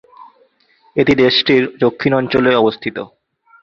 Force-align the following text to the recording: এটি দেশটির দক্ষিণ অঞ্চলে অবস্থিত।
এটি 0.95 1.13
দেশটির 1.15 1.63
দক্ষিণ 1.79 2.11
অঞ্চলে 2.13 2.51
অবস্থিত। 2.55 2.97